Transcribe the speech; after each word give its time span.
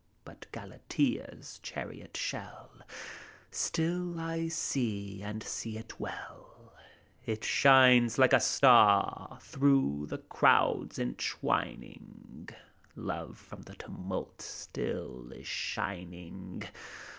But 0.25 0.47
Ghdatea's 0.51 1.59
chariot 1.61 2.17
shell 2.17 2.71
Still 3.51 4.19
I 4.19 4.47
see, 4.47 5.21
and 5.21 5.43
see 5.43 5.77
it 5.77 5.99
well: 5.99 6.73
It 7.23 7.43
shines 7.43 8.17
like 8.17 8.33
a 8.33 8.39
star 8.39 9.37
Through 9.43 10.07
the 10.09 10.17
crowds 10.17 10.97
intwining. 10.97 12.49
Love 12.95 13.37
from 13.37 13.61
the 13.61 13.75
tumult 13.75 14.41
still 14.41 15.31
is 15.33 15.45
shining! 15.47 16.63